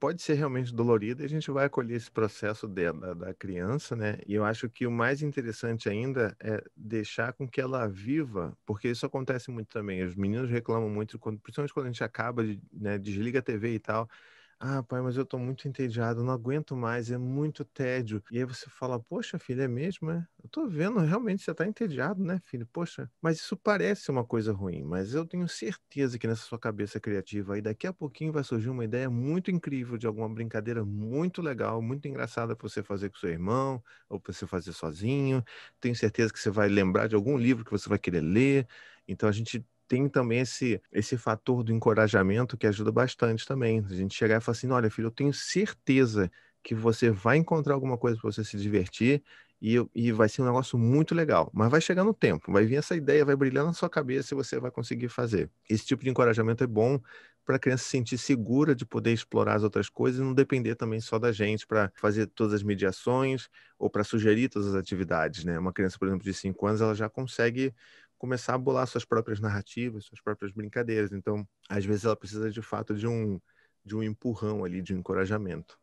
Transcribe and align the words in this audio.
pode 0.00 0.22
ser 0.22 0.34
realmente 0.34 0.74
dolorida 0.74 1.22
e 1.22 1.26
a 1.26 1.28
gente 1.28 1.50
vai 1.50 1.66
acolher 1.66 1.96
esse 1.96 2.10
processo 2.10 2.68
dela, 2.68 3.14
da 3.14 3.34
criança, 3.34 3.96
né? 3.96 4.18
E 4.26 4.34
eu 4.34 4.44
acho 4.44 4.68
que 4.70 4.86
o 4.86 4.90
mais 4.90 5.22
interessante 5.22 5.88
ainda 5.88 6.36
é 6.40 6.62
deixar 6.76 7.32
com 7.32 7.48
que 7.48 7.60
ela 7.60 7.88
viva, 7.88 8.56
porque 8.66 8.88
isso 8.88 9.04
acontece 9.06 9.50
muito 9.50 9.68
também. 9.68 10.02
Os 10.04 10.14
meninos 10.14 10.50
reclamam 10.50 10.88
muito, 10.90 11.18
quando, 11.18 11.40
principalmente 11.40 11.74
quando 11.74 11.86
a 11.86 11.90
gente 11.90 12.04
acaba 12.04 12.44
de, 12.44 12.60
né, 12.72 12.98
desliga 12.98 13.40
a 13.40 13.42
TV 13.42 13.74
e 13.74 13.78
tal 13.80 14.08
ah, 14.60 14.82
pai, 14.82 15.00
mas 15.00 15.16
eu 15.16 15.24
tô 15.24 15.38
muito 15.38 15.68
entediado, 15.68 16.24
não 16.24 16.32
aguento 16.32 16.74
mais, 16.76 17.12
é 17.12 17.16
muito 17.18 17.64
tédio. 17.64 18.20
E 18.30 18.38
aí 18.38 18.44
você 18.44 18.68
fala, 18.68 18.98
poxa, 18.98 19.38
filho, 19.38 19.62
é 19.62 19.68
mesmo, 19.68 20.10
é? 20.10 20.26
Eu 20.42 20.48
tô 20.48 20.66
vendo, 20.66 20.98
realmente 20.98 21.44
você 21.44 21.54
tá 21.54 21.64
entediado, 21.64 22.24
né, 22.24 22.40
filho? 22.44 22.66
Poxa, 22.72 23.08
mas 23.22 23.36
isso 23.38 23.56
parece 23.56 24.10
uma 24.10 24.24
coisa 24.24 24.52
ruim, 24.52 24.82
mas 24.82 25.14
eu 25.14 25.24
tenho 25.24 25.46
certeza 25.48 26.18
que 26.18 26.26
nessa 26.26 26.42
sua 26.42 26.58
cabeça 26.58 26.98
criativa 26.98 27.54
aí, 27.54 27.62
daqui 27.62 27.86
a 27.86 27.92
pouquinho 27.92 28.32
vai 28.32 28.42
surgir 28.42 28.68
uma 28.70 28.84
ideia 28.84 29.08
muito 29.08 29.48
incrível 29.50 29.96
de 29.96 30.08
alguma 30.08 30.28
brincadeira 30.28 30.84
muito 30.84 31.40
legal, 31.40 31.80
muito 31.80 32.08
engraçada 32.08 32.56
pra 32.56 32.68
você 32.68 32.82
fazer 32.82 33.10
com 33.10 33.18
seu 33.18 33.30
irmão, 33.30 33.80
ou 34.08 34.18
pra 34.20 34.32
você 34.32 34.44
fazer 34.46 34.72
sozinho. 34.72 35.40
Tenho 35.80 35.94
certeza 35.94 36.32
que 36.32 36.38
você 36.40 36.50
vai 36.50 36.68
lembrar 36.68 37.06
de 37.06 37.14
algum 37.14 37.36
livro 37.38 37.64
que 37.64 37.70
você 37.70 37.88
vai 37.88 37.98
querer 37.98 38.20
ler. 38.22 38.66
Então 39.06 39.28
a 39.28 39.32
gente 39.32 39.64
tem 39.88 40.08
também 40.08 40.40
esse, 40.40 40.80
esse 40.92 41.16
fator 41.16 41.62
do 41.64 41.72
encorajamento 41.72 42.56
que 42.56 42.66
ajuda 42.66 42.92
bastante 42.92 43.46
também. 43.46 43.84
A 43.90 43.94
gente 43.94 44.14
chegar 44.14 44.38
e 44.38 44.40
falar 44.40 44.56
assim: 44.56 44.70
olha, 44.70 44.90
filho, 44.90 45.06
eu 45.06 45.10
tenho 45.10 45.32
certeza 45.32 46.30
que 46.62 46.74
você 46.74 47.10
vai 47.10 47.36
encontrar 47.38 47.74
alguma 47.74 47.96
coisa 47.98 48.18
para 48.20 48.30
você 48.30 48.44
se 48.44 48.56
divertir 48.58 49.22
e, 49.60 49.76
e 49.94 50.12
vai 50.12 50.28
ser 50.28 50.42
um 50.42 50.44
negócio 50.46 50.78
muito 50.78 51.14
legal. 51.14 51.50
Mas 51.54 51.70
vai 51.70 51.80
chegar 51.80 52.04
no 52.04 52.14
tempo, 52.14 52.52
vai 52.52 52.64
vir 52.66 52.76
essa 52.76 52.94
ideia, 52.96 53.24
vai 53.24 53.36
brilhar 53.36 53.64
na 53.64 53.72
sua 53.72 53.88
cabeça 53.90 54.34
e 54.34 54.36
você 54.36 54.58
vai 54.60 54.70
conseguir 54.70 55.08
fazer. 55.08 55.50
Esse 55.68 55.86
tipo 55.86 56.04
de 56.04 56.10
encorajamento 56.10 56.62
é 56.62 56.66
bom 56.66 57.00
para 57.44 57.56
a 57.56 57.58
criança 57.58 57.84
se 57.84 57.90
sentir 57.90 58.18
segura 58.18 58.74
de 58.74 58.84
poder 58.84 59.12
explorar 59.12 59.54
as 59.56 59.62
outras 59.62 59.88
coisas 59.88 60.20
e 60.20 60.22
não 60.22 60.34
depender 60.34 60.74
também 60.74 61.00
só 61.00 61.18
da 61.18 61.32
gente 61.32 61.66
para 61.66 61.90
fazer 61.94 62.26
todas 62.26 62.52
as 62.54 62.62
mediações 62.62 63.48
ou 63.78 63.88
para 63.88 64.04
sugerir 64.04 64.50
todas 64.50 64.68
as 64.68 64.74
atividades, 64.74 65.44
né? 65.44 65.58
Uma 65.58 65.72
criança, 65.72 65.98
por 65.98 66.08
exemplo, 66.08 66.24
de 66.24 66.34
5 66.34 66.66
anos, 66.66 66.80
ela 66.82 66.94
já 66.94 67.08
consegue 67.08 67.74
começar 68.18 68.54
a 68.54 68.58
bolar 68.58 68.86
suas 68.86 69.04
próprias 69.04 69.40
narrativas, 69.40 70.06
suas 70.06 70.20
próprias 70.20 70.52
brincadeiras. 70.52 71.12
Então, 71.12 71.46
às 71.68 71.84
vezes 71.84 72.04
ela 72.04 72.16
precisa 72.16 72.50
de 72.50 72.62
fato 72.62 72.94
de 72.94 73.06
um 73.06 73.40
de 73.84 73.96
um 73.96 74.02
empurrão 74.02 74.64
ali, 74.64 74.82
de 74.82 74.94
um 74.94 74.98
encorajamento. 74.98 75.78